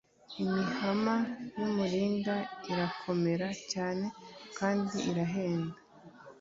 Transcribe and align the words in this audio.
imihama 0.41 1.15
y 1.57 1.59
umuringa 1.67 2.35
irakomera 2.71 3.47
cyane 3.71 4.05
kandi 4.57 4.95
irahenda 5.09 5.75